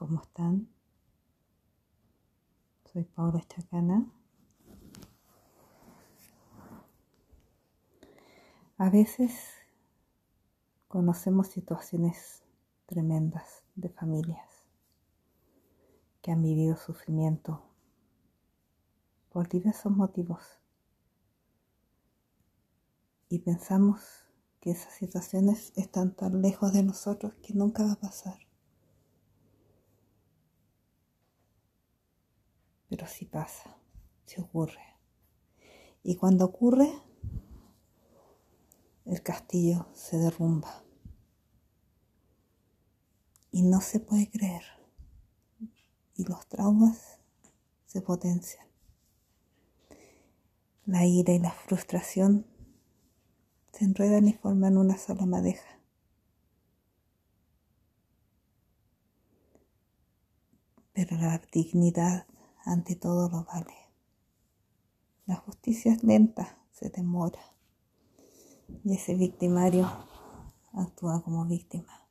¿Cómo 0.00 0.22
están? 0.22 0.66
Soy 2.90 3.04
Paula 3.04 3.44
Chacana. 3.46 4.10
A 8.78 8.88
veces 8.88 9.30
conocemos 10.88 11.48
situaciones 11.48 12.42
tremendas 12.86 13.62
de 13.74 13.90
familias 13.90 14.48
que 16.22 16.30
han 16.30 16.42
vivido 16.42 16.78
sufrimiento 16.78 17.62
por 19.28 19.50
diversos 19.50 19.92
motivos 19.92 20.40
y 23.28 23.40
pensamos 23.40 24.00
que 24.60 24.70
esas 24.70 24.94
situaciones 24.94 25.74
están 25.76 26.16
tan 26.16 26.40
lejos 26.40 26.72
de 26.72 26.84
nosotros 26.84 27.34
que 27.42 27.52
nunca 27.52 27.84
va 27.84 27.92
a 27.92 28.00
pasar. 28.00 28.49
Pero 32.90 33.06
sí 33.06 33.24
pasa, 33.24 33.78
sí 34.26 34.40
ocurre. 34.40 34.82
Y 36.02 36.16
cuando 36.16 36.44
ocurre, 36.44 36.92
el 39.06 39.22
castillo 39.22 39.86
se 39.94 40.18
derrumba. 40.18 40.84
Y 43.52 43.62
no 43.62 43.80
se 43.80 44.00
puede 44.00 44.28
creer. 44.28 44.64
Y 46.16 46.24
los 46.24 46.46
traumas 46.48 47.20
se 47.86 48.02
potencian. 48.02 48.66
La 50.84 51.06
ira 51.06 51.32
y 51.32 51.38
la 51.38 51.52
frustración 51.52 52.44
se 53.72 53.84
enredan 53.84 54.26
y 54.26 54.32
forman 54.32 54.76
una 54.76 54.98
sola 54.98 55.26
madeja. 55.26 55.78
Pero 60.92 61.16
la 61.16 61.40
dignidad 61.52 62.26
ante 62.64 62.96
todo 62.96 63.28
lo 63.28 63.44
vale. 63.44 63.74
La 65.26 65.36
justicia 65.36 65.92
es 65.92 66.02
lenta, 66.02 66.58
se 66.72 66.90
demora. 66.90 67.40
Y 68.84 68.94
ese 68.94 69.14
victimario 69.14 69.88
actúa 70.72 71.22
como 71.22 71.44
víctima. 71.46 72.06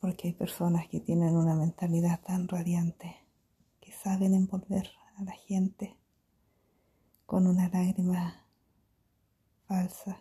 Porque 0.00 0.28
hay 0.28 0.34
personas 0.34 0.88
que 0.88 1.00
tienen 1.00 1.36
una 1.36 1.54
mentalidad 1.54 2.20
tan 2.22 2.48
radiante 2.48 3.16
que 3.80 3.92
saben 3.92 4.34
envolver 4.34 4.90
a 5.16 5.22
la 5.22 5.32
gente 5.32 5.96
con 7.24 7.46
una 7.46 7.68
lágrima 7.68 8.46
falsa, 9.66 10.20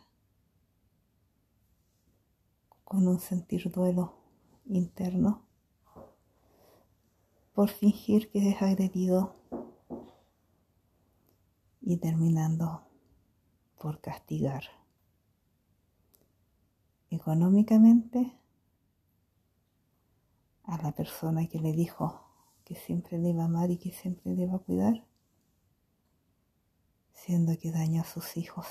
con 2.83 3.07
un 3.07 3.19
sentir 3.19 3.71
duelo 3.71 4.13
interno 4.65 5.44
por 7.55 7.69
fingir 7.69 8.29
que 8.29 8.49
es 8.49 8.61
agredido 8.61 9.33
y 11.81 11.95
terminando 11.97 12.83
por 13.79 14.01
castigar 14.01 14.65
económicamente 17.09 18.37
a 20.65 20.81
la 20.81 20.91
persona 20.91 21.47
que 21.47 21.59
le 21.59 21.71
dijo 21.71 22.21
que 22.65 22.75
siempre 22.75 23.17
le 23.17 23.31
a 23.39 23.45
amar 23.45 23.71
y 23.71 23.77
que 23.77 23.91
siempre 23.93 24.35
le 24.35 24.51
a 24.51 24.57
cuidar, 24.57 25.05
siendo 27.13 27.57
que 27.57 27.71
dañó 27.71 28.01
a 28.01 28.05
sus 28.05 28.35
hijos. 28.35 28.65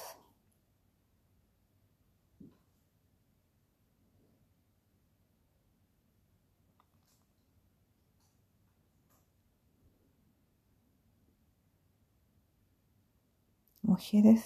Mujeres 13.84 14.42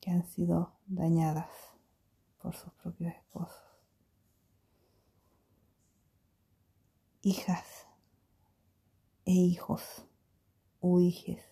que 0.00 0.10
han 0.10 0.26
sido 0.26 0.72
dañadas 0.86 1.48
por 2.42 2.54
sus 2.54 2.72
propios 2.74 3.14
esposos, 3.14 3.62
hijas 7.22 7.86
e 9.24 9.32
hijos 9.32 10.04
o 10.80 11.00
hijes 11.00 11.42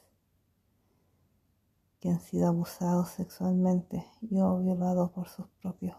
que 2.00 2.10
han 2.10 2.20
sido 2.20 2.48
abusados 2.48 3.10
sexualmente 3.10 4.04
y 4.20 4.40
o 4.40 4.58
violados 4.58 5.12
por 5.12 5.28
sus 5.28 5.46
propios, 5.62 5.96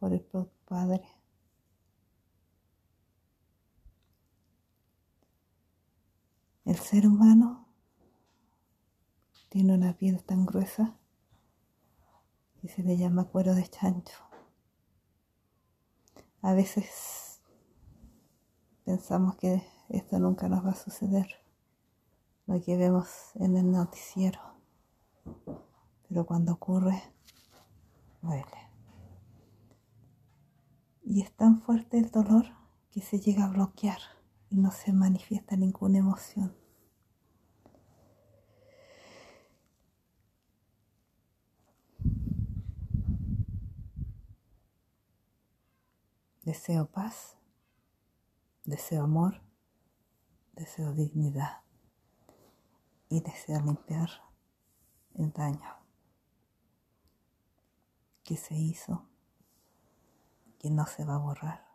por 0.00 0.14
el 0.14 0.22
propio 0.22 0.50
padre. 0.64 1.06
El 6.64 6.76
ser 6.76 7.06
humano 7.06 7.67
tiene 9.48 9.74
una 9.74 9.96
piel 9.96 10.22
tan 10.24 10.44
gruesa 10.44 10.96
que 12.60 12.68
se 12.68 12.82
le 12.82 12.96
llama 12.96 13.24
cuero 13.24 13.54
de 13.54 13.66
chancho. 13.66 14.18
A 16.42 16.52
veces 16.52 17.40
pensamos 18.84 19.36
que 19.36 19.62
esto 19.88 20.18
nunca 20.18 20.48
nos 20.48 20.64
va 20.64 20.70
a 20.70 20.74
suceder, 20.74 21.26
lo 22.46 22.60
que 22.62 22.76
vemos 22.76 23.08
en 23.36 23.56
el 23.56 23.70
noticiero, 23.70 24.40
pero 26.08 26.26
cuando 26.26 26.52
ocurre, 26.54 27.02
duele. 28.22 28.44
Y 31.04 31.22
es 31.22 31.32
tan 31.32 31.60
fuerte 31.60 31.98
el 31.98 32.10
dolor 32.10 32.46
que 32.90 33.00
se 33.00 33.18
llega 33.18 33.44
a 33.44 33.50
bloquear 33.50 33.98
y 34.50 34.56
no 34.56 34.70
se 34.70 34.92
manifiesta 34.92 35.56
ninguna 35.56 35.98
emoción. 35.98 36.54
Deseo 46.48 46.86
paz, 46.86 47.36
deseo 48.64 49.04
amor, 49.04 49.42
deseo 50.54 50.94
dignidad 50.94 51.60
y 53.10 53.20
deseo 53.20 53.60
limpiar 53.60 54.08
el 55.16 55.30
daño 55.30 55.76
que 58.24 58.38
se 58.38 58.54
hizo, 58.54 59.06
que 60.58 60.70
no 60.70 60.86
se 60.86 61.04
va 61.04 61.16
a 61.16 61.18
borrar, 61.18 61.66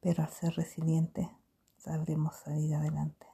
pero 0.00 0.24
al 0.24 0.30
ser 0.30 0.56
resiliente 0.56 1.30
sabremos 1.76 2.34
salir 2.34 2.74
adelante. 2.74 3.31